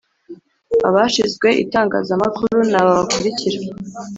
Abashizwe 0.87 1.47
Itangazamakuru 1.63 2.57
ni 2.69 2.75
aba 2.79 2.91
bakurikira 2.99 3.57